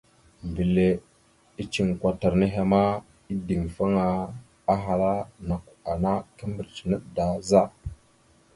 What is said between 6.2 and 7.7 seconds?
kimbirec naɗ da za?».